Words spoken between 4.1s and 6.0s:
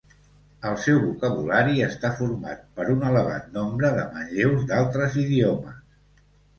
manlleus d'altres idiomes.